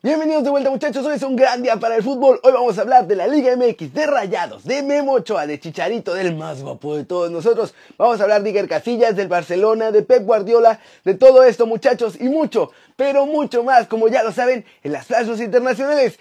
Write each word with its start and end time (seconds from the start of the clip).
Bienvenidos 0.00 0.44
de 0.44 0.50
vuelta 0.50 0.70
muchachos, 0.70 1.04
hoy 1.04 1.16
es 1.16 1.22
un 1.24 1.34
gran 1.34 1.60
día 1.60 1.74
para 1.74 1.96
el 1.96 2.04
fútbol. 2.04 2.38
Hoy 2.44 2.52
vamos 2.52 2.78
a 2.78 2.82
hablar 2.82 3.08
de 3.08 3.16
la 3.16 3.26
Liga 3.26 3.56
MX, 3.56 3.92
de 3.92 4.06
Rayados, 4.06 4.62
de 4.62 4.84
Memo 4.84 5.14
Ochoa, 5.14 5.44
de 5.44 5.58
Chicharito, 5.58 6.14
del 6.14 6.36
más 6.36 6.62
guapo 6.62 6.96
de 6.96 7.04
todos 7.04 7.32
nosotros. 7.32 7.74
Vamos 7.96 8.20
a 8.20 8.22
hablar 8.22 8.44
de 8.44 8.50
Iker 8.50 8.68
Casillas, 8.68 9.16
del 9.16 9.26
Barcelona, 9.26 9.90
de 9.90 10.04
Pep 10.04 10.24
Guardiola, 10.24 10.78
de 11.04 11.14
todo 11.14 11.42
esto 11.42 11.66
muchachos 11.66 12.14
y 12.20 12.28
mucho, 12.28 12.70
pero 12.94 13.26
mucho 13.26 13.64
más, 13.64 13.88
como 13.88 14.06
ya 14.06 14.22
lo 14.22 14.30
saben, 14.30 14.64
en 14.84 14.92
las 14.92 15.06
plazas 15.06 15.40
internacionales. 15.40 16.16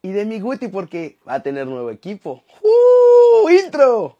Y 0.00 0.12
de 0.12 0.24
mi 0.24 0.40
Guti 0.40 0.68
porque 0.68 1.18
va 1.28 1.34
a 1.34 1.42
tener 1.42 1.66
nuevo 1.66 1.90
equipo. 1.90 2.42
¡Uh! 2.62 3.50
¡Intro! 3.50 4.16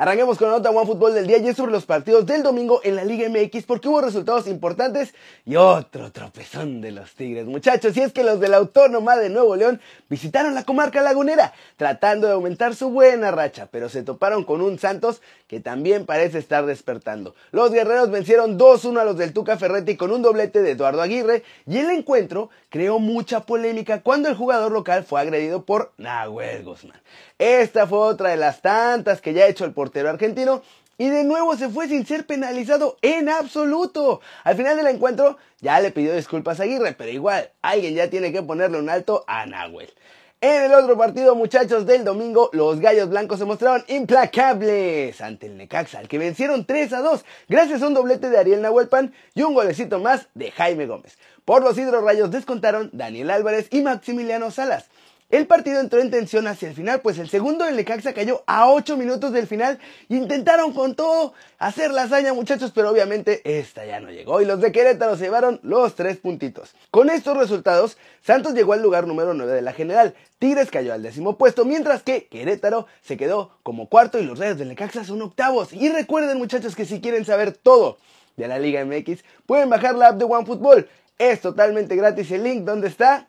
Arranquemos 0.00 0.38
con 0.38 0.48
la 0.48 0.56
nota 0.56 0.70
One 0.70 0.86
Fútbol 0.86 1.12
del 1.12 1.26
día 1.26 1.36
y 1.36 1.48
es 1.48 1.58
sobre 1.58 1.72
los 1.72 1.84
partidos 1.84 2.24
del 2.24 2.42
domingo 2.42 2.80
en 2.84 2.96
la 2.96 3.04
Liga 3.04 3.28
MX 3.28 3.66
porque 3.66 3.86
hubo 3.86 4.00
resultados 4.00 4.46
importantes 4.46 5.12
y 5.44 5.56
otro 5.56 6.10
tropezón 6.10 6.80
de 6.80 6.90
los 6.90 7.12
Tigres. 7.12 7.44
Muchachos, 7.44 7.94
y 7.98 8.00
es 8.00 8.10
que 8.10 8.24
los 8.24 8.40
de 8.40 8.48
la 8.48 8.56
Autónoma 8.56 9.18
de 9.18 9.28
Nuevo 9.28 9.56
León 9.56 9.78
visitaron 10.08 10.54
la 10.54 10.64
comarca 10.64 11.02
lagunera 11.02 11.52
tratando 11.76 12.28
de 12.28 12.32
aumentar 12.32 12.74
su 12.74 12.88
buena 12.88 13.30
racha, 13.30 13.68
pero 13.70 13.90
se 13.90 14.02
toparon 14.02 14.44
con 14.44 14.62
un 14.62 14.78
Santos 14.78 15.20
que 15.46 15.60
también 15.60 16.06
parece 16.06 16.38
estar 16.38 16.64
despertando. 16.64 17.34
Los 17.52 17.70
guerreros 17.70 18.10
vencieron 18.10 18.58
2-1 18.58 19.00
a 19.00 19.04
los 19.04 19.18
del 19.18 19.34
Tuca 19.34 19.58
Ferretti 19.58 19.98
con 19.98 20.12
un 20.12 20.22
doblete 20.22 20.62
de 20.62 20.70
Eduardo 20.70 21.02
Aguirre 21.02 21.42
y 21.66 21.76
el 21.76 21.90
encuentro 21.90 22.48
creó 22.70 23.00
mucha 23.00 23.40
polémica 23.40 24.00
cuando 24.00 24.30
el 24.30 24.34
jugador 24.34 24.72
local 24.72 25.04
fue 25.04 25.20
agredido 25.20 25.66
por 25.66 25.92
Nahuel 25.98 26.64
Guzmán. 26.64 27.02
Esta 27.40 27.86
fue 27.86 28.00
otra 28.00 28.28
de 28.28 28.36
las 28.36 28.60
tantas 28.60 29.22
que 29.22 29.32
ya 29.32 29.44
ha 29.44 29.48
hecho 29.48 29.64
el 29.64 29.72
portero 29.72 30.10
argentino 30.10 30.60
y 30.98 31.08
de 31.08 31.24
nuevo 31.24 31.56
se 31.56 31.70
fue 31.70 31.88
sin 31.88 32.04
ser 32.04 32.26
penalizado 32.26 32.98
en 33.00 33.30
absoluto. 33.30 34.20
Al 34.44 34.56
final 34.56 34.76
del 34.76 34.88
encuentro 34.88 35.38
ya 35.58 35.80
le 35.80 35.90
pidió 35.90 36.14
disculpas 36.14 36.60
a 36.60 36.64
Aguirre, 36.64 36.92
pero 36.92 37.10
igual 37.10 37.50
alguien 37.62 37.94
ya 37.94 38.10
tiene 38.10 38.30
que 38.30 38.42
ponerle 38.42 38.78
un 38.78 38.90
alto 38.90 39.24
a 39.26 39.46
Nahuel. 39.46 39.90
En 40.42 40.64
el 40.64 40.74
otro 40.74 40.98
partido, 40.98 41.34
muchachos, 41.34 41.86
del 41.86 42.04
domingo, 42.04 42.50
los 42.52 42.78
Gallos 42.78 43.08
Blancos 43.08 43.38
se 43.38 43.46
mostraron 43.46 43.84
implacables 43.88 45.18
ante 45.22 45.46
el 45.46 45.56
Necaxa, 45.56 45.98
al 45.98 46.08
que 46.08 46.18
vencieron 46.18 46.66
3 46.66 46.92
a 46.92 47.00
2, 47.00 47.24
gracias 47.48 47.80
a 47.80 47.86
un 47.86 47.94
doblete 47.94 48.28
de 48.28 48.38
Ariel 48.38 48.60
Nahuelpan 48.60 49.14
y 49.34 49.42
un 49.42 49.54
golecito 49.54 49.98
más 49.98 50.28
de 50.34 50.50
Jaime 50.50 50.86
Gómez. 50.86 51.16
Por 51.46 51.62
los 51.62 51.78
hidrorrayos 51.78 52.30
descontaron 52.30 52.90
Daniel 52.92 53.30
Álvarez 53.30 53.68
y 53.70 53.80
Maximiliano 53.80 54.50
Salas. 54.50 54.90
El 55.30 55.46
partido 55.46 55.78
entró 55.78 56.00
en 56.00 56.10
tensión 56.10 56.48
hacia 56.48 56.68
el 56.68 56.74
final, 56.74 57.02
pues 57.02 57.16
el 57.18 57.28
segundo 57.28 57.64
del 57.64 57.76
Necaxa 57.76 58.12
cayó 58.12 58.42
a 58.48 58.68
8 58.68 58.96
minutos 58.96 59.32
del 59.32 59.46
final. 59.46 59.78
Intentaron 60.08 60.72
con 60.72 60.96
todo 60.96 61.34
hacer 61.60 61.92
la 61.92 62.02
hazaña, 62.02 62.34
muchachos, 62.34 62.72
pero 62.74 62.90
obviamente 62.90 63.40
esta 63.44 63.86
ya 63.86 64.00
no 64.00 64.10
llegó 64.10 64.40
y 64.40 64.44
los 64.44 64.60
de 64.60 64.72
Querétaro 64.72 65.16
se 65.16 65.26
llevaron 65.26 65.60
los 65.62 65.94
tres 65.94 66.16
puntitos. 66.16 66.74
Con 66.90 67.10
estos 67.10 67.36
resultados, 67.36 67.96
Santos 68.22 68.54
llegó 68.54 68.72
al 68.72 68.82
lugar 68.82 69.06
número 69.06 69.32
9 69.32 69.52
de 69.52 69.62
la 69.62 69.72
general, 69.72 70.16
Tigres 70.40 70.68
cayó 70.68 70.92
al 70.92 71.04
décimo 71.04 71.38
puesto, 71.38 71.64
mientras 71.64 72.02
que 72.02 72.26
Querétaro 72.26 72.88
se 73.00 73.16
quedó 73.16 73.52
como 73.62 73.88
cuarto 73.88 74.18
y 74.18 74.24
los 74.24 74.36
Reyes 74.36 74.58
del 74.58 74.66
Necaxa 74.66 75.04
son 75.04 75.22
octavos. 75.22 75.72
Y 75.72 75.90
recuerden, 75.90 76.38
muchachos, 76.38 76.74
que 76.74 76.86
si 76.86 77.00
quieren 77.00 77.24
saber 77.24 77.52
todo 77.52 77.98
de 78.36 78.48
la 78.48 78.58
Liga 78.58 78.84
MX, 78.84 79.22
pueden 79.46 79.70
bajar 79.70 79.94
la 79.94 80.08
app 80.08 80.16
de 80.16 80.24
OneFootball. 80.24 80.88
Es 81.18 81.40
totalmente 81.40 81.94
gratis 81.94 82.32
el 82.32 82.42
link, 82.42 82.64
¿dónde 82.64 82.88
está? 82.88 83.28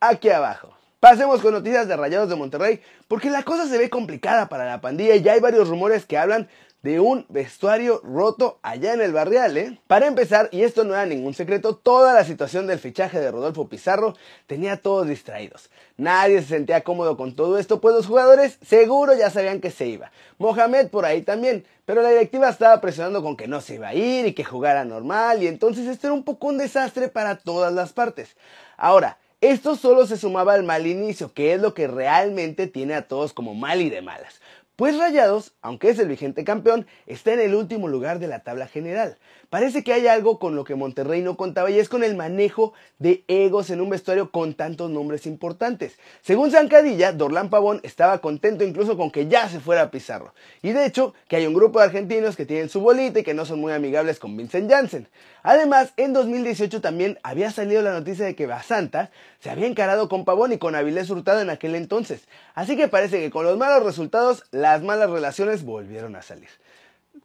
Aquí 0.00 0.28
abajo. 0.30 0.75
Pasemos 1.06 1.40
con 1.40 1.52
noticias 1.52 1.86
de 1.86 1.94
Rayados 1.94 2.28
de 2.28 2.34
Monterrey, 2.34 2.80
porque 3.06 3.30
la 3.30 3.44
cosa 3.44 3.68
se 3.68 3.78
ve 3.78 3.88
complicada 3.88 4.48
para 4.48 4.66
la 4.66 4.80
pandilla 4.80 5.14
y 5.14 5.22
ya 5.22 5.34
hay 5.34 5.40
varios 5.40 5.68
rumores 5.68 6.04
que 6.04 6.18
hablan 6.18 6.48
de 6.82 6.98
un 6.98 7.26
vestuario 7.28 8.00
roto 8.02 8.58
allá 8.60 8.92
en 8.92 9.00
el 9.00 9.12
barrial, 9.12 9.56
¿eh? 9.56 9.80
Para 9.86 10.08
empezar, 10.08 10.48
y 10.50 10.62
esto 10.62 10.82
no 10.82 10.94
era 10.94 11.06
ningún 11.06 11.32
secreto, 11.32 11.76
toda 11.76 12.12
la 12.12 12.24
situación 12.24 12.66
del 12.66 12.80
fichaje 12.80 13.20
de 13.20 13.30
Rodolfo 13.30 13.68
Pizarro 13.68 14.16
tenía 14.48 14.78
todos 14.78 15.06
distraídos. 15.06 15.70
Nadie 15.96 16.42
se 16.42 16.48
sentía 16.48 16.82
cómodo 16.82 17.16
con 17.16 17.36
todo 17.36 17.56
esto, 17.56 17.80
pues 17.80 17.94
los 17.94 18.08
jugadores 18.08 18.58
seguro 18.66 19.14
ya 19.14 19.30
sabían 19.30 19.60
que 19.60 19.70
se 19.70 19.86
iba. 19.86 20.10
Mohamed 20.38 20.88
por 20.88 21.04
ahí 21.04 21.22
también, 21.22 21.64
pero 21.84 22.02
la 22.02 22.08
directiva 22.08 22.48
estaba 22.48 22.80
presionando 22.80 23.22
con 23.22 23.36
que 23.36 23.46
no 23.46 23.60
se 23.60 23.76
iba 23.76 23.86
a 23.86 23.94
ir 23.94 24.26
y 24.26 24.32
que 24.32 24.42
jugara 24.42 24.84
normal, 24.84 25.40
y 25.40 25.46
entonces 25.46 25.86
esto 25.86 26.08
era 26.08 26.14
un 26.14 26.24
poco 26.24 26.48
un 26.48 26.58
desastre 26.58 27.06
para 27.06 27.36
todas 27.36 27.72
las 27.72 27.92
partes. 27.92 28.34
Ahora, 28.76 29.18
esto 29.40 29.76
solo 29.76 30.06
se 30.06 30.16
sumaba 30.16 30.54
al 30.54 30.64
mal 30.64 30.86
inicio, 30.86 31.32
que 31.32 31.54
es 31.54 31.60
lo 31.60 31.74
que 31.74 31.86
realmente 31.86 32.66
tiene 32.66 32.94
a 32.94 33.08
todos 33.08 33.32
como 33.32 33.54
mal 33.54 33.80
y 33.80 33.90
de 33.90 34.02
malas. 34.02 34.40
Pues 34.76 34.98
Rayados, 34.98 35.54
aunque 35.62 35.88
es 35.88 35.98
el 35.98 36.08
vigente 36.08 36.44
campeón, 36.44 36.86
está 37.06 37.32
en 37.32 37.40
el 37.40 37.54
último 37.54 37.88
lugar 37.88 38.18
de 38.18 38.26
la 38.26 38.40
tabla 38.40 38.66
general. 38.66 39.16
Parece 39.48 39.82
que 39.82 39.94
hay 39.94 40.06
algo 40.06 40.38
con 40.38 40.54
lo 40.54 40.64
que 40.64 40.74
Monterrey 40.74 41.22
no 41.22 41.38
contaba 41.38 41.70
y 41.70 41.78
es 41.78 41.88
con 41.88 42.04
el 42.04 42.14
manejo 42.14 42.74
de 42.98 43.24
egos 43.26 43.70
en 43.70 43.80
un 43.80 43.88
vestuario 43.88 44.30
con 44.30 44.52
tantos 44.52 44.90
nombres 44.90 45.24
importantes. 45.24 45.96
Según 46.20 46.50
Zancadilla, 46.50 47.12
Dorlan 47.12 47.48
Pavón 47.48 47.80
estaba 47.84 48.18
contento 48.18 48.64
incluso 48.64 48.98
con 48.98 49.10
que 49.10 49.28
ya 49.28 49.48
se 49.48 49.60
fuera 49.60 49.90
Pizarro. 49.90 50.34
Y 50.60 50.72
de 50.72 50.84
hecho, 50.84 51.14
que 51.26 51.36
hay 51.36 51.46
un 51.46 51.54
grupo 51.54 51.78
de 51.78 51.86
argentinos 51.86 52.36
que 52.36 52.44
tienen 52.44 52.68
su 52.68 52.80
bolita 52.80 53.20
y 53.20 53.22
que 53.22 53.32
no 53.32 53.46
son 53.46 53.60
muy 53.60 53.72
amigables 53.72 54.18
con 54.18 54.36
Vincent 54.36 54.70
Janssen. 54.70 55.08
Además, 55.42 55.94
en 55.96 56.12
2018 56.12 56.82
también 56.82 57.18
había 57.22 57.50
salido 57.50 57.80
la 57.80 57.92
noticia 57.92 58.26
de 58.26 58.34
que 58.34 58.46
Basanta 58.46 59.10
se 59.38 59.48
había 59.48 59.68
encarado 59.68 60.08
con 60.08 60.24
Pavón 60.24 60.52
y 60.52 60.58
con 60.58 60.74
Avilés 60.74 61.08
Hurtado 61.08 61.40
en 61.40 61.50
aquel 61.50 61.76
entonces. 61.76 62.26
Así 62.54 62.76
que 62.76 62.88
parece 62.88 63.20
que 63.20 63.30
con 63.30 63.44
los 63.44 63.56
malos 63.56 63.84
resultados, 63.84 64.42
las 64.72 64.82
malas 64.82 65.08
relaciones 65.10 65.64
volvieron 65.64 66.16
a 66.16 66.22
salir. 66.22 66.48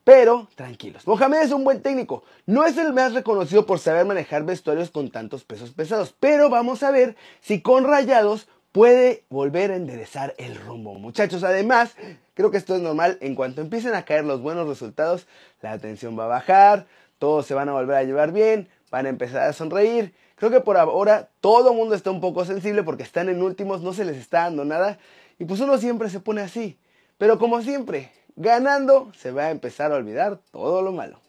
Pero, 0.03 0.47
tranquilos, 0.55 1.05
Mohamed 1.07 1.41
es 1.41 1.51
un 1.51 1.63
buen 1.63 1.81
técnico. 1.81 2.23
No 2.45 2.65
es 2.65 2.77
el 2.77 2.93
más 2.93 3.13
reconocido 3.13 3.65
por 3.65 3.79
saber 3.79 4.05
manejar 4.05 4.43
vestuarios 4.43 4.89
con 4.91 5.09
tantos 5.09 5.43
pesos 5.43 5.71
pesados. 5.71 6.13
Pero 6.19 6.49
vamos 6.49 6.83
a 6.83 6.91
ver 6.91 7.15
si 7.41 7.61
con 7.61 7.83
rayados 7.83 8.47
puede 8.71 9.25
volver 9.29 9.71
a 9.71 9.75
enderezar 9.75 10.33
el 10.37 10.55
rumbo. 10.55 10.93
Muchachos, 10.93 11.43
además, 11.43 11.95
creo 12.35 12.51
que 12.51 12.57
esto 12.57 12.75
es 12.75 12.81
normal. 12.81 13.17
En 13.21 13.35
cuanto 13.35 13.61
empiecen 13.61 13.95
a 13.95 14.05
caer 14.05 14.23
los 14.23 14.41
buenos 14.41 14.67
resultados, 14.67 15.27
la 15.61 15.71
atención 15.71 16.17
va 16.17 16.25
a 16.25 16.27
bajar, 16.27 16.85
todos 17.19 17.45
se 17.47 17.53
van 17.53 17.69
a 17.69 17.73
volver 17.73 17.97
a 17.97 18.03
llevar 18.03 18.31
bien, 18.31 18.69
van 18.91 19.07
a 19.07 19.09
empezar 19.09 19.49
a 19.49 19.53
sonreír. 19.53 20.13
Creo 20.35 20.51
que 20.51 20.61
por 20.61 20.77
ahora 20.77 21.29
todo 21.41 21.71
el 21.71 21.77
mundo 21.77 21.95
está 21.95 22.11
un 22.11 22.21
poco 22.21 22.45
sensible 22.45 22.83
porque 22.83 23.03
están 23.03 23.29
en 23.29 23.43
últimos, 23.43 23.81
no 23.81 23.93
se 23.93 24.05
les 24.05 24.17
está 24.17 24.43
dando 24.43 24.63
nada. 24.63 24.99
Y 25.37 25.45
pues 25.45 25.59
uno 25.59 25.77
siempre 25.77 26.09
se 26.09 26.19
pone 26.19 26.41
así. 26.41 26.77
Pero 27.21 27.37
como 27.37 27.61
siempre, 27.61 28.09
ganando 28.35 29.11
se 29.15 29.29
va 29.29 29.43
a 29.43 29.51
empezar 29.51 29.91
a 29.91 29.95
olvidar 29.97 30.39
todo 30.51 30.81
lo 30.81 30.91
malo. 30.91 31.19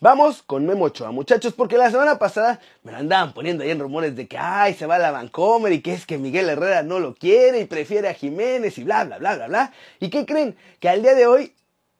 Vamos 0.00 0.42
con 0.42 0.64
Memo 0.64 0.86
Ochoa, 0.86 1.10
muchachos, 1.10 1.52
porque 1.52 1.76
la 1.76 1.90
semana 1.90 2.18
pasada 2.18 2.58
me 2.82 2.90
lo 2.90 2.96
andaban 2.96 3.34
poniendo 3.34 3.62
ahí 3.62 3.70
en 3.70 3.78
rumores 3.78 4.16
de 4.16 4.26
que 4.26 4.38
ay, 4.38 4.72
se 4.72 4.86
va 4.86 4.94
a 4.94 4.98
la 4.98 5.10
Vancomer 5.10 5.70
y 5.74 5.82
que 5.82 5.92
es 5.92 6.06
que 6.06 6.16
Miguel 6.16 6.48
Herrera 6.48 6.82
no 6.82 7.00
lo 7.00 7.14
quiere 7.14 7.60
y 7.60 7.66
prefiere 7.66 8.08
a 8.08 8.14
Jiménez 8.14 8.78
y 8.78 8.84
bla, 8.84 9.04
bla, 9.04 9.18
bla, 9.18 9.34
bla, 9.34 9.46
bla. 9.48 9.72
¿Y 10.00 10.08
qué 10.08 10.24
creen? 10.24 10.56
Que 10.80 10.88
al 10.88 11.02
día 11.02 11.14
de 11.14 11.26
hoy 11.26 11.52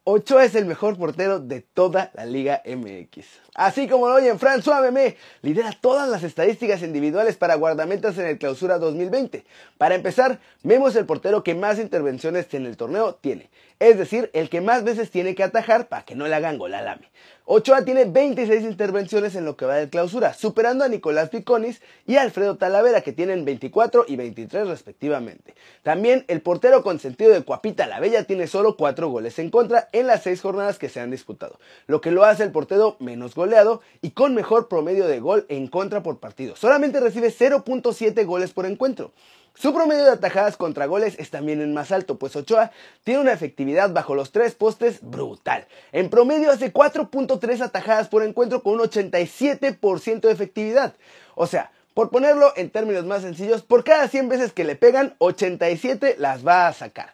Ochoa 0.05 0.43
es 0.43 0.53
el 0.55 0.65
mejor 0.65 0.97
portero 0.97 1.39
de 1.39 1.61
toda 1.61 2.11
la 2.13 2.25
Liga 2.25 2.61
MX. 2.65 3.25
Así 3.55 3.87
como 3.87 4.09
lo 4.09 4.15
oyen, 4.15 4.37
François 4.37 4.81
Memé 4.81 5.15
lidera 5.41 5.71
todas 5.79 6.09
las 6.09 6.23
estadísticas 6.23 6.81
individuales 6.81 7.37
para 7.37 7.55
guardametas 7.55 8.17
en 8.17 8.25
el 8.25 8.37
clausura 8.37 8.79
2020. 8.79 9.45
Para 9.77 9.95
empezar, 9.95 10.41
Memo 10.61 10.89
es 10.89 10.97
el 10.97 11.05
portero 11.05 11.41
que 11.41 11.55
más 11.55 11.79
intervenciones 11.79 12.53
en 12.53 12.65
el 12.65 12.75
torneo 12.75 13.15
tiene. 13.15 13.49
Es 13.79 13.97
decir, 13.97 14.29
el 14.33 14.49
que 14.49 14.59
más 14.59 14.83
veces 14.83 15.09
tiene 15.09 15.35
que 15.35 15.43
atajar 15.43 15.87
para 15.87 16.03
que 16.03 16.15
no 16.15 16.27
le 16.27 16.35
hagan 16.35 16.57
gol 16.57 16.73
al 16.73 16.87
AME. 16.87 17.09
Ochoa 17.45 17.83
tiene 17.83 18.05
26 18.05 18.63
intervenciones 18.63 19.35
en 19.35 19.43
lo 19.43 19.57
que 19.57 19.65
va 19.65 19.75
de 19.75 19.89
clausura, 19.89 20.33
superando 20.33 20.85
a 20.85 20.87
Nicolás 20.87 21.29
Piconis 21.29 21.81
y 22.07 22.15
Alfredo 22.15 22.55
Talavera, 22.55 23.01
que 23.01 23.11
tienen 23.11 23.43
24 23.43 24.05
y 24.07 24.15
23 24.15 24.67
respectivamente. 24.67 25.53
También 25.81 26.23
el 26.29 26.41
portero 26.41 26.83
consentido 26.83 27.33
de 27.33 27.43
Cuapita 27.43 27.85
la 27.85 27.99
Bella 27.99 28.23
tiene 28.23 28.47
solo 28.47 28.77
4 28.77 29.09
goles 29.09 29.37
en 29.39 29.49
contra 29.49 29.89
en 29.93 30.07
las 30.07 30.23
6 30.23 30.41
jornadas 30.41 30.77
que 30.77 30.89
se 30.89 30.99
han 30.99 31.11
disputado, 31.11 31.59
lo 31.87 32.01
que 32.01 32.11
lo 32.11 32.25
hace 32.25 32.43
el 32.43 32.51
portero 32.51 32.97
menos 32.99 33.35
goleado 33.35 33.81
y 34.01 34.11
con 34.11 34.35
mejor 34.35 34.67
promedio 34.67 35.07
de 35.07 35.19
gol 35.19 35.45
en 35.47 35.67
contra 35.67 36.03
por 36.03 36.19
partido. 36.19 36.55
Solamente 36.57 36.99
recibe 36.99 37.29
0.7 37.29 38.25
goles 38.25 38.51
por 38.51 38.65
encuentro. 38.65 39.13
Su 39.55 39.71
promedio 39.71 40.05
de 40.05 40.11
atajadas 40.11 40.57
contra 40.57 40.87
goles 40.87 41.15
es 41.19 41.29
también 41.29 41.61
el 41.61 41.69
más 41.69 41.91
alto, 41.91 42.17
pues 42.17 42.35
Ochoa 42.35 42.71
tiene 43.03 43.21
una 43.21 43.33
efectividad 43.33 43.91
bajo 43.93 44.15
los 44.15 44.31
tres 44.31 44.55
postes 44.55 44.99
brutal. 45.01 45.67
En 45.91 46.09
promedio 46.09 46.49
hace 46.49 46.73
4.3 46.73 47.61
atajadas 47.61 48.09
por 48.09 48.23
encuentro 48.23 48.63
con 48.63 48.73
un 48.73 48.79
87% 48.79 50.21
de 50.21 50.31
efectividad. 50.31 50.95
O 51.35 51.45
sea, 51.45 51.71
por 51.93 52.09
ponerlo 52.09 52.51
en 52.55 52.71
términos 52.71 53.05
más 53.05 53.21
sencillos, 53.21 53.61
por 53.61 53.83
cada 53.83 54.07
100 54.07 54.27
veces 54.27 54.53
que 54.53 54.63
le 54.63 54.75
pegan, 54.75 55.15
87 55.19 56.15
las 56.17 56.45
va 56.45 56.67
a 56.67 56.73
sacar. 56.73 57.13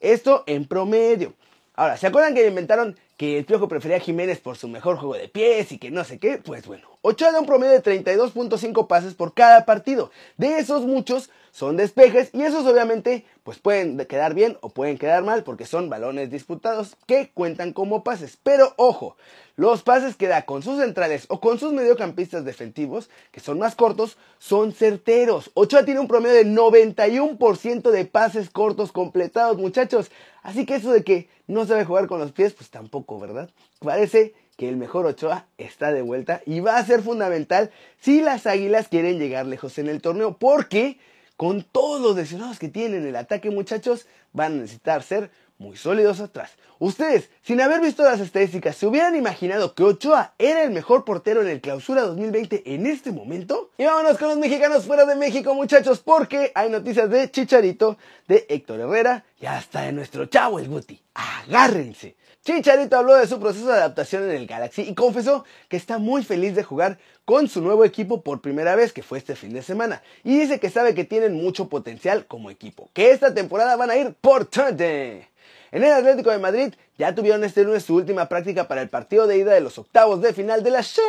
Esto 0.00 0.44
en 0.46 0.68
promedio. 0.68 1.32
Ahora, 1.78 1.96
¿se 1.96 2.08
acuerdan 2.08 2.34
que 2.34 2.44
inventaron 2.44 2.98
que 3.16 3.38
el 3.38 3.44
Piojo 3.44 3.68
prefería 3.68 3.98
a 3.98 4.00
Jiménez 4.00 4.40
por 4.40 4.56
su 4.56 4.66
mejor 4.66 4.96
juego 4.96 5.14
de 5.14 5.28
pies 5.28 5.70
y 5.70 5.78
que 5.78 5.92
no 5.92 6.02
sé 6.02 6.18
qué? 6.18 6.38
Pues 6.38 6.66
bueno, 6.66 6.88
Ochoa 7.02 7.30
da 7.30 7.38
un 7.38 7.46
promedio 7.46 7.80
de 7.80 7.84
32.5 7.84 8.88
pases 8.88 9.14
por 9.14 9.32
cada 9.32 9.64
partido. 9.64 10.10
De 10.38 10.58
esos 10.58 10.86
muchos 10.86 11.30
son 11.52 11.76
despejes 11.76 12.30
y 12.32 12.42
esos 12.42 12.66
obviamente 12.66 13.24
pues 13.48 13.60
pueden 13.60 13.96
quedar 14.04 14.34
bien 14.34 14.58
o 14.60 14.68
pueden 14.68 14.98
quedar 14.98 15.24
mal 15.24 15.42
porque 15.42 15.64
son 15.64 15.88
balones 15.88 16.30
disputados 16.30 16.98
que 17.06 17.30
cuentan 17.32 17.72
como 17.72 18.04
pases. 18.04 18.36
Pero 18.42 18.74
ojo, 18.76 19.16
los 19.56 19.82
pases 19.82 20.16
que 20.16 20.28
da 20.28 20.42
con 20.42 20.62
sus 20.62 20.78
centrales 20.78 21.24
o 21.30 21.40
con 21.40 21.58
sus 21.58 21.72
mediocampistas 21.72 22.44
defensivos, 22.44 23.08
que 23.32 23.40
son 23.40 23.58
más 23.58 23.74
cortos, 23.74 24.18
son 24.38 24.74
certeros. 24.74 25.50
Ochoa 25.54 25.86
tiene 25.86 25.98
un 25.98 26.08
promedio 26.08 26.34
de 26.34 26.44
91% 26.44 27.90
de 27.90 28.04
pases 28.04 28.50
cortos 28.50 28.92
completados, 28.92 29.56
muchachos. 29.56 30.10
Así 30.42 30.66
que 30.66 30.74
eso 30.74 30.92
de 30.92 31.02
que 31.02 31.30
no 31.46 31.64
sabe 31.64 31.86
jugar 31.86 32.06
con 32.06 32.20
los 32.20 32.32
pies, 32.32 32.52
pues 32.52 32.68
tampoco, 32.68 33.18
¿verdad? 33.18 33.48
Parece 33.78 34.34
que 34.58 34.68
el 34.68 34.76
mejor 34.76 35.06
Ochoa 35.06 35.46
está 35.56 35.90
de 35.90 36.02
vuelta 36.02 36.42
y 36.44 36.60
va 36.60 36.76
a 36.76 36.84
ser 36.84 37.00
fundamental 37.00 37.70
si 37.98 38.20
las 38.20 38.46
Águilas 38.46 38.88
quieren 38.88 39.18
llegar 39.18 39.46
lejos 39.46 39.78
en 39.78 39.88
el 39.88 40.02
torneo, 40.02 40.36
porque 40.36 40.98
con 41.38 41.62
todos 41.62 42.00
los 42.00 42.16
lesionados 42.16 42.58
que 42.58 42.68
tienen 42.68 43.06
el 43.06 43.14
ataque, 43.14 43.48
muchachos, 43.48 44.06
van 44.32 44.54
a 44.54 44.56
necesitar 44.56 45.04
ser 45.04 45.30
muy 45.56 45.76
sólidos 45.76 46.18
atrás. 46.18 46.50
Ustedes, 46.80 47.30
sin 47.42 47.60
haber 47.60 47.80
visto 47.80 48.02
las 48.02 48.18
estadísticas, 48.18 48.74
¿se 48.74 48.88
hubieran 48.88 49.14
imaginado 49.14 49.72
que 49.72 49.84
Ochoa 49.84 50.34
era 50.36 50.64
el 50.64 50.70
mejor 50.70 51.04
portero 51.04 51.40
en 51.42 51.46
el 51.46 51.60
clausura 51.60 52.02
2020 52.02 52.74
en 52.74 52.88
este 52.88 53.12
momento? 53.12 53.70
Y 53.78 53.84
vámonos 53.84 54.18
con 54.18 54.30
los 54.30 54.38
mexicanos 54.38 54.84
fuera 54.84 55.04
de 55.04 55.14
México, 55.14 55.54
muchachos, 55.54 56.00
porque 56.00 56.50
hay 56.56 56.70
noticias 56.70 57.08
de 57.08 57.30
Chicharito, 57.30 57.98
de 58.26 58.44
Héctor 58.48 58.80
Herrera 58.80 59.24
y 59.40 59.46
hasta 59.46 59.82
de 59.82 59.92
nuestro 59.92 60.26
chavo 60.26 60.58
el 60.58 60.68
Guti. 60.68 61.00
Agárrense. 61.14 62.16
Chicharito 62.48 62.96
habló 62.96 63.14
de 63.14 63.26
su 63.26 63.38
proceso 63.38 63.66
de 63.66 63.74
adaptación 63.74 64.22
en 64.22 64.30
el 64.30 64.46
Galaxy 64.46 64.80
y 64.80 64.94
confesó 64.94 65.44
que 65.68 65.76
está 65.76 65.98
muy 65.98 66.24
feliz 66.24 66.54
de 66.54 66.64
jugar 66.64 66.96
con 67.26 67.46
su 67.46 67.60
nuevo 67.60 67.84
equipo 67.84 68.22
por 68.22 68.40
primera 68.40 68.74
vez, 68.74 68.94
que 68.94 69.02
fue 69.02 69.18
este 69.18 69.36
fin 69.36 69.52
de 69.52 69.60
semana. 69.60 70.02
Y 70.24 70.38
dice 70.38 70.58
que 70.58 70.70
sabe 70.70 70.94
que 70.94 71.04
tienen 71.04 71.34
mucho 71.34 71.68
potencial 71.68 72.24
como 72.24 72.48
equipo, 72.48 72.88
que 72.94 73.10
esta 73.10 73.34
temporada 73.34 73.76
van 73.76 73.90
a 73.90 73.96
ir 73.96 74.14
por 74.22 74.46
todo. 74.46 74.66
En 74.70 75.26
el 75.72 75.92
Atlético 75.92 76.30
de 76.30 76.38
Madrid 76.38 76.72
ya 76.96 77.14
tuvieron 77.14 77.44
este 77.44 77.64
lunes 77.64 77.84
su 77.84 77.94
última 77.94 78.30
práctica 78.30 78.66
para 78.66 78.80
el 78.80 78.88
partido 78.88 79.26
de 79.26 79.36
ida 79.36 79.52
de 79.52 79.60
los 79.60 79.76
octavos 79.76 80.22
de 80.22 80.32
final 80.32 80.62
de 80.62 80.70
la 80.70 80.82
Champions 80.82 81.04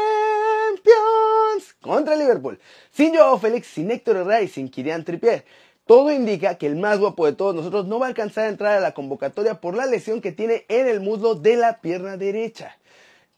contra 1.79 2.17
Liverpool. 2.17 2.59
Sin 2.91 3.15
Joao 3.15 3.39
Félix, 3.39 3.67
sin 3.67 3.89
Héctor 3.89 4.17
Herrera 4.17 4.41
y 4.41 4.49
sin 4.49 4.67
Kylian 4.67 5.05
Trippier. 5.05 5.45
Todo 5.89 6.11
indica 6.11 6.53
que 6.53 6.67
el 6.67 6.75
más 6.75 6.99
guapo 6.99 7.25
de 7.25 7.33
todos 7.33 7.55
nosotros 7.55 7.87
no 7.87 7.97
va 7.97 8.05
a 8.05 8.09
alcanzar 8.09 8.43
a 8.43 8.49
entrar 8.49 8.77
a 8.77 8.79
la 8.79 8.93
convocatoria 8.93 9.59
por 9.59 9.75
la 9.75 9.87
lesión 9.87 10.21
que 10.21 10.31
tiene 10.31 10.63
en 10.69 10.87
el 10.87 10.99
muslo 10.99 11.33
de 11.33 11.55
la 11.55 11.81
pierna 11.81 12.15
derecha. 12.15 12.77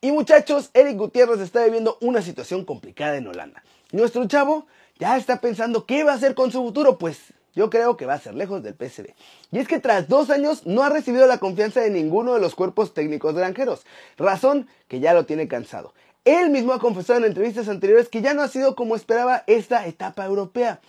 Y 0.01 0.11
muchachos, 0.11 0.69
Eric 0.73 0.97
Gutiérrez 0.97 1.39
está 1.39 1.63
viviendo 1.63 1.97
una 2.01 2.21
situación 2.21 2.65
complicada 2.65 3.15
en 3.15 3.25
Holanda. 3.25 3.63
Nuestro 3.93 4.27
chavo 4.27 4.67
ya 4.99 5.15
está 5.15 5.39
pensando 5.39 5.85
qué 5.85 6.03
va 6.03 6.11
a 6.11 6.15
hacer 6.15 6.35
con 6.35 6.51
su 6.51 6.61
futuro, 6.61 6.97
pues 6.97 7.19
yo 7.55 7.69
creo 7.69 7.95
que 7.95 8.05
va 8.05 8.15
a 8.15 8.19
ser 8.19 8.35
lejos 8.35 8.61
del 8.61 8.73
PSV. 8.75 9.13
Y 9.53 9.59
es 9.59 9.69
que 9.69 9.79
tras 9.79 10.09
dos 10.09 10.29
años 10.29 10.65
no 10.65 10.83
ha 10.83 10.89
recibido 10.89 11.27
la 11.27 11.37
confianza 11.37 11.79
de 11.79 11.89
ninguno 11.89 12.33
de 12.33 12.41
los 12.41 12.53
cuerpos 12.53 12.93
técnicos 12.93 13.33
granjeros, 13.33 13.85
razón 14.17 14.67
que 14.89 14.99
ya 14.99 15.13
lo 15.13 15.25
tiene 15.25 15.47
cansado. 15.47 15.93
Él 16.25 16.49
mismo 16.49 16.73
ha 16.73 16.79
confesado 16.79 17.19
en 17.19 17.25
entrevistas 17.27 17.69
anteriores 17.69 18.09
que 18.09 18.21
ya 18.21 18.33
no 18.33 18.41
ha 18.41 18.49
sido 18.49 18.75
como 18.75 18.97
esperaba 18.97 19.45
esta 19.47 19.87
etapa 19.87 20.25
europea. 20.25 20.81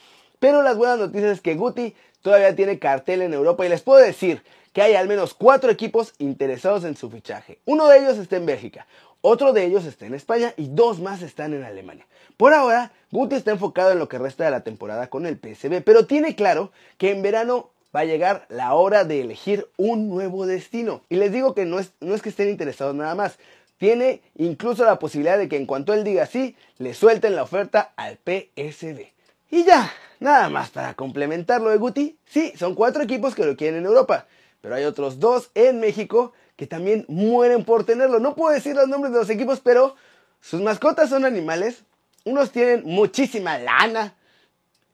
Pero 0.43 0.61
las 0.63 0.77
buenas 0.77 0.99
noticias 0.99 1.35
es 1.35 1.41
que 1.41 1.55
Guti 1.55 1.95
todavía 2.21 2.57
tiene 2.57 2.81
cartel 2.81 3.23
en 3.23 3.33
Europa 3.33 3.65
y 3.65 3.69
les 3.69 3.81
puedo 3.81 4.05
decir 4.05 4.43
que 4.73 4.83
hay 4.83 4.95
al 4.95 5.07
menos 5.07 5.35
cuatro 5.35 5.71
equipos 5.71 6.15
interesados 6.19 6.83
en 6.83 6.97
su 6.97 7.09
fichaje. 7.11 7.61
Uno 7.65 7.87
de 7.87 8.01
ellos 8.01 8.19
está 8.19 8.39
en 8.39 8.47
Bélgica, 8.47 8.89
otro 9.21 9.53
de 9.53 9.65
ellos 9.65 9.85
está 9.85 10.05
en 10.05 10.15
España 10.15 10.53
y 10.57 10.67
dos 10.67 10.99
más 10.99 11.23
están 11.23 11.55
en 11.55 11.63
Alemania. 11.63 12.09
Por 12.37 12.55
ahora, 12.55 12.91
Guti 13.13 13.37
está 13.37 13.53
enfocado 13.53 13.93
en 13.93 14.01
lo 14.01 14.09
que 14.09 14.19
resta 14.19 14.45
de 14.45 14.51
la 14.51 14.65
temporada 14.65 15.07
con 15.07 15.27
el 15.27 15.39
PSV, 15.39 15.81
pero 15.85 16.07
tiene 16.07 16.35
claro 16.35 16.73
que 16.99 17.13
en 17.13 17.23
verano 17.23 17.71
va 17.95 18.01
a 18.01 18.05
llegar 18.05 18.45
la 18.49 18.75
hora 18.75 19.05
de 19.05 19.21
elegir 19.21 19.69
un 19.77 20.09
nuevo 20.09 20.45
destino. 20.47 21.03
Y 21.09 21.19
les 21.19 21.31
digo 21.31 21.55
que 21.55 21.67
no 21.67 21.79
es, 21.79 21.93
que 22.21 22.29
estén 22.31 22.49
interesados 22.49 22.97
nada 22.97 23.15
más. 23.15 23.39
Tiene 23.79 24.23
incluso 24.35 24.85
la 24.85 24.99
posibilidad 24.99 25.39
de 25.39 25.49
que 25.49 25.57
en 25.57 25.67
cuanto 25.67 25.95
él 25.95 26.03
diga 26.03 26.27
sí, 26.27 26.57
le 26.79 26.95
suelten 26.95 27.37
la 27.37 27.45
oferta 27.45 27.93
al 27.95 28.19
PSV. 28.25 29.12
Y 29.53 29.65
ya, 29.65 29.93
nada 30.19 30.49
más 30.49 30.71
para 30.71 30.95
complementar 30.95 31.61
lo 31.61 31.69
de 31.69 31.77
Guti, 31.77 32.17
sí, 32.25 32.55
son 32.57 32.75
cuatro 32.75 33.03
equipos 33.03 33.35
que 33.35 33.45
lo 33.45 33.55
quieren 33.55 33.81
en 33.81 33.85
Europa, 33.85 34.27
pero 34.63 34.75
hay 34.75 34.85
otros 34.85 35.21
dos 35.21 35.51
en 35.55 35.79
México 35.79 36.33
que 36.57 36.67
también 36.67 37.05
mueren 37.07 37.63
por 37.63 37.85
tenerlo. 37.85 38.19
No 38.19 38.35
puedo 38.35 38.55
decir 38.55 38.75
los 38.75 38.89
nombres 38.89 39.13
de 39.13 39.19
los 39.19 39.29
equipos, 39.29 39.61
pero 39.61 39.95
sus 40.41 40.63
mascotas 40.63 41.11
son 41.11 41.27
animales, 41.27 41.85
unos 42.25 42.51
tienen 42.51 42.83
muchísima 42.87 43.59
lana 43.59 44.15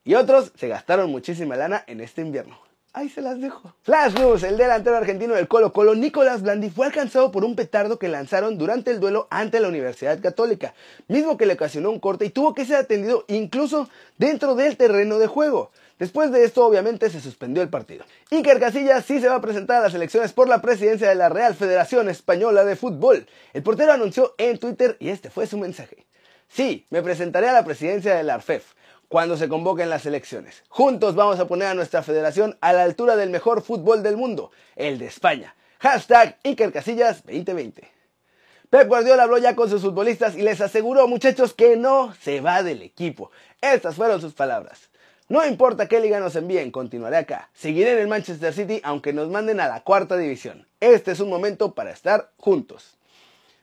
y 0.04 0.16
otros 0.16 0.50
se 0.56 0.66
gastaron 0.66 1.08
muchísima 1.08 1.54
lana 1.54 1.84
en 1.86 2.00
este 2.00 2.22
invierno. 2.22 2.58
Ahí 2.94 3.10
se 3.10 3.20
las 3.20 3.38
dejo. 3.38 3.74
Flash 3.82 4.14
News, 4.14 4.42
el 4.42 4.56
delantero 4.56 4.96
argentino 4.96 5.34
del 5.34 5.46
Colo 5.46 5.74
Colo, 5.74 5.94
Nicolás 5.94 6.40
Blandi, 6.40 6.70
fue 6.70 6.86
alcanzado 6.86 7.30
por 7.30 7.44
un 7.44 7.54
petardo 7.54 7.98
que 7.98 8.08
lanzaron 8.08 8.56
durante 8.56 8.90
el 8.90 8.98
duelo 8.98 9.28
ante 9.30 9.60
la 9.60 9.68
Universidad 9.68 10.20
Católica, 10.20 10.74
mismo 11.06 11.36
que 11.36 11.44
le 11.44 11.52
ocasionó 11.52 11.90
un 11.90 12.00
corte 12.00 12.24
y 12.24 12.30
tuvo 12.30 12.54
que 12.54 12.64
ser 12.64 12.76
atendido 12.76 13.24
incluso 13.28 13.90
dentro 14.16 14.54
del 14.54 14.78
terreno 14.78 15.18
de 15.18 15.26
juego. 15.26 15.70
Después 15.98 16.32
de 16.32 16.44
esto, 16.44 16.64
obviamente, 16.64 17.10
se 17.10 17.20
suspendió 17.20 17.62
el 17.62 17.68
partido. 17.68 18.06
Iker 18.30 18.58
Casillas 18.58 19.04
sí 19.04 19.20
se 19.20 19.28
va 19.28 19.34
a 19.34 19.40
presentar 19.42 19.78
a 19.78 19.82
las 19.82 19.94
elecciones 19.94 20.32
por 20.32 20.48
la 20.48 20.62
presidencia 20.62 21.08
de 21.08 21.14
la 21.14 21.28
Real 21.28 21.54
Federación 21.54 22.08
Española 22.08 22.64
de 22.64 22.76
Fútbol. 22.76 23.26
El 23.52 23.62
portero 23.62 23.92
anunció 23.92 24.34
en 24.38 24.58
Twitter 24.58 24.96
y 24.98 25.10
este 25.10 25.28
fue 25.28 25.46
su 25.46 25.58
mensaje. 25.58 26.06
Sí, 26.48 26.86
me 26.88 27.02
presentaré 27.02 27.48
a 27.48 27.52
la 27.52 27.64
presidencia 27.64 28.14
de 28.14 28.22
la 28.22 28.34
ARFEF 28.34 28.64
cuando 29.08 29.36
se 29.36 29.48
convoquen 29.48 29.90
las 29.90 30.06
elecciones. 30.06 30.62
Juntos 30.68 31.14
vamos 31.14 31.40
a 31.40 31.46
poner 31.46 31.68
a 31.68 31.74
nuestra 31.74 32.02
federación 32.02 32.56
a 32.60 32.72
la 32.72 32.82
altura 32.82 33.16
del 33.16 33.30
mejor 33.30 33.62
fútbol 33.62 34.02
del 34.02 34.16
mundo, 34.16 34.50
el 34.76 34.98
de 34.98 35.06
España. 35.06 35.54
Hashtag 35.80 36.38
Iker 36.44 36.72
Casillas 36.72 37.24
2020. 37.24 37.88
Pep 38.68 38.86
Guardiola 38.86 39.22
habló 39.22 39.38
ya 39.38 39.56
con 39.56 39.70
sus 39.70 39.80
futbolistas 39.80 40.36
y 40.36 40.42
les 40.42 40.60
aseguró, 40.60 41.08
muchachos, 41.08 41.54
que 41.54 41.76
no 41.76 42.14
se 42.20 42.42
va 42.42 42.62
del 42.62 42.82
equipo. 42.82 43.30
Estas 43.62 43.94
fueron 43.94 44.20
sus 44.20 44.34
palabras. 44.34 44.90
No 45.28 45.44
importa 45.46 45.88
qué 45.88 46.00
liga 46.00 46.20
nos 46.20 46.36
envíen, 46.36 46.70
continuaré 46.70 47.16
acá. 47.16 47.48
Seguiré 47.54 47.92
en 47.92 47.98
el 47.98 48.08
Manchester 48.08 48.52
City 48.52 48.80
aunque 48.84 49.14
nos 49.14 49.28
manden 49.28 49.60
a 49.60 49.68
la 49.68 49.82
cuarta 49.84 50.18
división. 50.18 50.66
Este 50.80 51.12
es 51.12 51.20
un 51.20 51.30
momento 51.30 51.74
para 51.74 51.92
estar 51.92 52.30
juntos. 52.36 52.97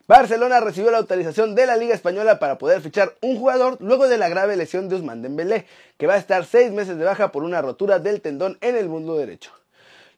Barcelona 0.07 0.59
recibió 0.59 0.91
la 0.91 0.99
autorización 0.99 1.55
de 1.55 1.65
la 1.65 1.77
Liga 1.77 1.95
Española 1.95 2.37
para 2.37 2.59
poder 2.59 2.79
fichar 2.79 3.15
un 3.21 3.39
jugador 3.39 3.77
luego 3.79 4.07
de 4.07 4.19
la 4.19 4.29
grave 4.29 4.55
lesión 4.55 4.87
de 4.87 4.97
Usman 4.97 5.23
Dembélé, 5.23 5.65
que 5.97 6.05
va 6.05 6.13
a 6.13 6.19
estar 6.19 6.45
seis 6.45 6.71
meses 6.71 6.99
de 6.99 7.05
baja 7.05 7.31
por 7.31 7.43
una 7.43 7.59
rotura 7.59 7.97
del 7.97 8.21
tendón 8.21 8.59
en 8.61 8.75
el 8.75 8.87
mundo 8.87 9.17
derecho. 9.17 9.51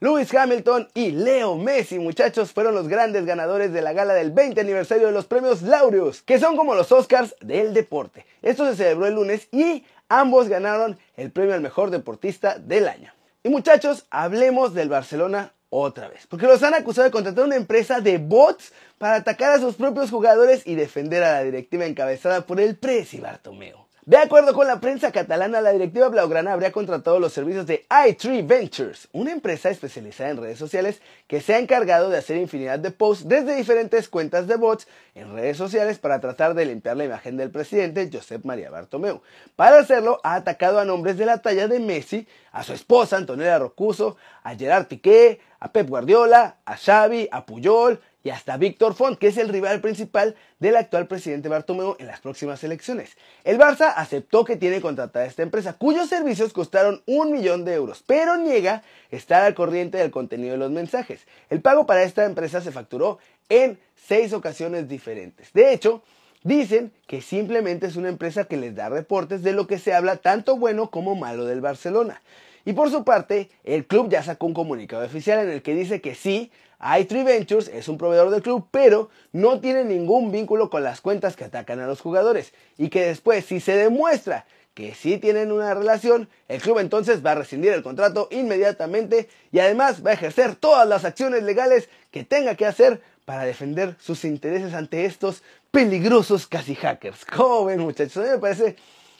Lewis 0.01 0.33
Hamilton 0.33 0.89
y 0.93 1.11
Leo 1.11 1.55
Messi, 1.55 1.99
muchachos, 1.99 2.51
fueron 2.51 2.75
los 2.75 2.89
grandes 2.89 3.25
ganadores 3.25 3.71
de 3.71 3.81
la 3.81 3.93
gala 3.93 4.13
del 4.13 4.31
20 4.31 4.59
aniversario 4.59 5.07
de 5.07 5.13
los 5.13 5.25
premios 5.25 5.61
Laureus, 5.61 6.21
que 6.21 6.37
son 6.37 6.57
como 6.57 6.75
los 6.75 6.91
Oscars 6.91 7.33
del 7.39 7.73
deporte. 7.73 8.25
Esto 8.41 8.65
se 8.65 8.75
celebró 8.75 9.07
el 9.07 9.15
lunes 9.15 9.47
y 9.53 9.85
ambos 10.09 10.49
ganaron 10.49 10.99
el 11.15 11.31
premio 11.31 11.53
al 11.53 11.61
mejor 11.61 11.91
deportista 11.91 12.59
del 12.59 12.89
año. 12.89 13.13
Y 13.41 13.47
muchachos, 13.47 14.05
hablemos 14.09 14.73
del 14.73 14.89
Barcelona 14.89 15.53
otra 15.69 16.07
vez. 16.09 16.27
Porque 16.27 16.45
los 16.45 16.63
han 16.63 16.73
acusado 16.73 17.05
de 17.05 17.11
contratar 17.11 17.45
una 17.45 17.55
empresa 17.55 18.01
de 18.01 18.17
bots 18.17 18.73
para 18.97 19.15
atacar 19.15 19.53
a 19.53 19.59
sus 19.59 19.75
propios 19.75 20.09
jugadores 20.09 20.65
y 20.65 20.75
defender 20.75 21.23
a 21.23 21.33
la 21.33 21.43
directiva 21.43 21.85
encabezada 21.85 22.45
por 22.45 22.59
el 22.59 22.77
Presi 22.77 23.19
Bartomeu. 23.19 23.86
De 24.07 24.15
acuerdo 24.15 24.53
con 24.53 24.67
la 24.67 24.79
prensa 24.79 25.11
catalana, 25.11 25.59
la 25.59 25.73
directiva 25.73 26.07
Blaugrana 26.07 26.53
habría 26.53 26.71
contratado 26.71 27.19
los 27.19 27.33
servicios 27.33 27.67
de 27.67 27.85
i3 27.89 28.47
Ventures, 28.47 29.09
una 29.11 29.33
empresa 29.33 29.69
especializada 29.69 30.29
en 30.29 30.37
redes 30.37 30.57
sociales 30.57 31.01
que 31.27 31.41
se 31.41 31.53
ha 31.53 31.59
encargado 31.59 32.09
de 32.09 32.17
hacer 32.17 32.37
infinidad 32.37 32.79
de 32.79 32.91
posts 32.91 33.27
desde 33.27 33.57
diferentes 33.57 34.07
cuentas 34.07 34.47
de 34.47 34.55
bots 34.55 34.87
en 35.13 35.33
redes 35.33 35.57
sociales 35.57 35.99
para 35.99 36.21
tratar 36.21 36.53
de 36.53 36.65
limpiar 36.65 36.95
la 36.95 37.03
imagen 37.03 37.35
del 37.35 37.51
presidente 37.51 38.09
Josep 38.09 38.45
María 38.45 38.69
Bartomeu. 38.69 39.21
Para 39.57 39.79
hacerlo, 39.79 40.21
ha 40.23 40.35
atacado 40.35 40.79
a 40.79 40.85
nombres 40.85 41.17
de 41.17 41.25
la 41.25 41.41
talla 41.41 41.67
de 41.67 41.81
Messi, 41.81 42.29
a 42.53 42.63
su 42.63 42.71
esposa 42.71 43.17
Antonella 43.17 43.59
Rocuso, 43.59 44.15
a 44.41 44.55
Gerard 44.55 44.87
Piqué, 44.87 45.41
a 45.59 45.73
Pep 45.73 45.89
Guardiola, 45.89 46.59
a 46.63 46.77
Xavi, 46.77 47.27
a 47.29 47.45
Puyol, 47.45 47.99
y 48.27 48.29
hasta 48.29 48.57
Víctor 48.57 48.93
Font, 48.93 49.17
que 49.17 49.27
es 49.27 49.37
el 49.37 49.47
rival 49.47 49.79
principal 49.79 50.35
del 50.59 50.75
actual 50.75 51.07
presidente 51.07 51.47
Bartomeu 51.47 51.95
en 51.97 52.07
las 52.07 52.19
próximas 52.19 52.61
elecciones. 52.61 53.15
El 53.45 53.57
Barça 53.57 53.93
aceptó 53.95 54.43
que 54.43 54.57
tiene 54.57 54.81
contratada 54.81 55.25
esta 55.25 55.43
empresa, 55.43 55.77
cuyos 55.77 56.09
servicios 56.09 56.51
costaron 56.51 57.01
un 57.05 57.31
millón 57.31 57.63
de 57.63 57.75
euros, 57.75 58.03
pero 58.05 58.35
niega 58.35 58.83
estar 59.11 59.43
al 59.43 59.55
corriente 59.55 59.97
del 59.97 60.11
contenido 60.11 60.51
de 60.51 60.57
los 60.57 60.71
mensajes. 60.71 61.21
El 61.49 61.61
pago 61.61 61.85
para 61.85 62.03
esta 62.03 62.25
empresa 62.25 62.59
se 62.59 62.73
facturó 62.73 63.17
en 63.47 63.79
seis 63.95 64.33
ocasiones 64.33 64.89
diferentes. 64.89 65.53
De 65.53 65.71
hecho, 65.71 66.03
Dicen 66.43 66.93
que 67.07 67.21
simplemente 67.21 67.87
es 67.87 67.97
una 67.97 68.09
empresa 68.09 68.45
que 68.45 68.57
les 68.57 68.73
da 68.73 68.87
reportes 68.87 69.41
de 69.43 69.53
lo 69.53 69.67
que 69.67 69.79
se 69.79 69.93
habla 69.93 70.17
tanto 70.17 70.55
bueno 70.55 70.91
como 70.91 71.15
malo 71.15 71.45
del 71.45 71.61
Barcelona. 71.61 72.21
Y 72.63 72.73
por 72.73 72.91
su 72.91 73.03
parte, 73.03 73.49
el 73.63 73.85
club 73.85 74.09
ya 74.09 74.23
sacó 74.23 74.45
un 74.45 74.53
comunicado 74.53 75.03
oficial 75.03 75.39
en 75.39 75.49
el 75.49 75.61
que 75.61 75.73
dice 75.73 75.99
que 75.99 76.15
sí, 76.15 76.51
i3 76.79 77.25
Ventures 77.25 77.67
es 77.69 77.87
un 77.87 77.97
proveedor 77.97 78.29
del 78.29 78.41
club, 78.41 78.67
pero 78.69 79.09
no 79.31 79.59
tiene 79.59 79.83
ningún 79.83 80.31
vínculo 80.31 80.69
con 80.69 80.83
las 80.83 81.01
cuentas 81.01 81.35
que 81.35 81.45
atacan 81.45 81.79
a 81.79 81.87
los 81.87 82.01
jugadores. 82.01 82.53
Y 82.77 82.89
que 82.89 83.05
después, 83.05 83.45
si 83.45 83.59
se 83.59 83.75
demuestra 83.75 84.45
que 84.73 84.93
sí 84.93 85.17
tienen 85.17 85.51
una 85.51 85.73
relación, 85.73 86.29
el 86.47 86.61
club 86.61 86.77
entonces 86.77 87.25
va 87.25 87.31
a 87.31 87.35
rescindir 87.35 87.73
el 87.73 87.81
contrato 87.81 88.27
inmediatamente 88.29 89.27
y 89.51 89.57
además 89.57 90.05
va 90.05 90.11
a 90.11 90.13
ejercer 90.13 90.55
todas 90.55 90.87
las 90.87 91.03
acciones 91.03 91.41
legales 91.41 91.89
que 92.11 92.23
tenga 92.23 92.53
que 92.53 92.67
hacer 92.67 93.01
para 93.25 93.43
defender 93.43 93.95
sus 93.99 94.23
intereses 94.23 94.75
ante 94.75 95.05
estos 95.05 95.41
peligrosos 95.71 96.45
casi 96.45 96.75
hackers. 96.75 97.25
¿Cómo 97.25 97.65
ven 97.65 97.79
muchachos? 97.79 98.17
A 98.17 98.21
mí 98.21 98.29
me 98.29 98.37
parece 98.37 98.75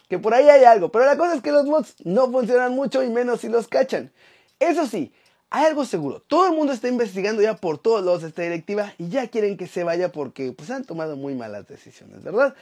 que 0.08 0.20
por 0.20 0.34
ahí 0.34 0.48
hay 0.48 0.64
algo, 0.64 0.92
pero 0.92 1.06
la 1.06 1.18
cosa 1.18 1.34
es 1.34 1.42
que 1.42 1.52
los 1.52 1.66
mods 1.66 1.96
no 2.04 2.32
funcionan 2.32 2.74
mucho 2.74 3.04
y 3.04 3.10
menos 3.10 3.42
si 3.42 3.50
los 3.50 3.68
cachan. 3.68 4.12
Eso 4.60 4.86
sí, 4.86 5.12
algo 5.50 5.86
seguro, 5.86 6.22
todo 6.22 6.48
el 6.48 6.54
mundo 6.54 6.74
está 6.74 6.88
investigando 6.88 7.42
ya 7.42 7.56
por 7.56 7.78
todos 7.78 8.04
lados 8.04 8.24
esta 8.24 8.42
directiva 8.42 8.94
y 8.98 9.10
ya 9.10 9.28
quieren 9.28 9.58
que 9.58 9.68
se 9.68 9.84
vaya 9.84 10.12
porque 10.12 10.52
pues 10.52 10.70
han 10.70 10.84
tomado 10.84 11.16
muy 11.16 11.36
malas 11.36 11.68
decisiones, 11.68 12.24
¿verdad? 12.24 12.56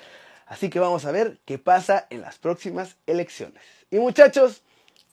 Así 0.45 0.69
que 0.69 0.79
vamos 0.79 1.05
a 1.05 1.11
ver 1.11 1.39
qué 1.45 1.57
pasa 1.57 2.05
en 2.09 2.21
las 2.21 2.37
próximas 2.37 2.95
elecciones. 3.07 3.61
Y 3.89 3.97
muchachos, 3.97 4.61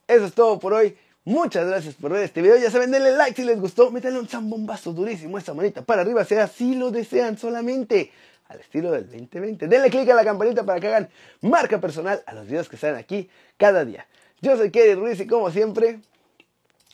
eso 0.07 0.27
es 0.27 0.35
todo 0.35 0.59
por 0.59 0.75
hoy. 0.75 0.97
Muchas 1.25 1.67
gracias 1.67 1.95
por 1.95 2.13
ver 2.13 2.25
este 2.25 2.43
video. 2.43 2.57
Ya 2.57 2.71
saben, 2.71 2.91
denle 2.91 3.13
like 3.13 3.41
si 3.41 3.47
les 3.47 3.59
gustó. 3.59 3.91
Métanle 3.91 4.19
un 4.19 4.29
zambombazo 4.29 4.93
durísimo 4.93 5.39
esa 5.39 5.55
manita 5.55 5.83
para 5.83 6.03
arriba, 6.03 6.25
sea 6.25 6.49
si 6.49 6.75
lo 6.75 6.91
desean 6.91 7.39
solamente. 7.39 8.13
Al 8.49 8.61
estilo 8.61 8.91
del 8.91 9.05
2020. 9.05 9.67
Denle 9.67 9.89
click 9.89 10.11
a 10.11 10.15
la 10.15 10.25
campanita 10.25 10.65
para 10.65 10.79
que 10.79 10.89
hagan 10.89 11.09
marca 11.41 11.81
personal 11.81 12.23
a 12.27 12.35
los 12.35 12.47
videos 12.47 12.69
que 12.69 12.77
salen 12.77 12.97
aquí 12.97 13.31
cada 13.57 13.87
día. 13.87 14.07
Yo 14.43 14.57
soy 14.59 14.71
Kerry 14.71 14.95
Ruiz 14.95 15.19
y 15.21 15.27
como 15.27 15.51
siempre, 15.51 16.01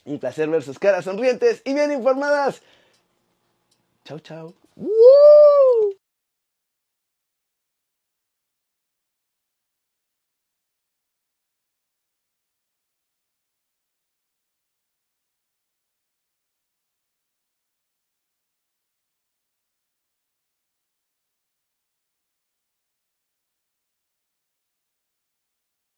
un 0.08 0.18
placer 0.18 0.48
ver 0.48 0.62
sus 0.62 0.78
caras 0.78 1.04
sonrientes 1.04 1.62
y 1.64 1.74
bien 1.74 1.92
informadas. 1.92 2.62
Chau. 4.04 4.54
¡Woo! 4.76 4.88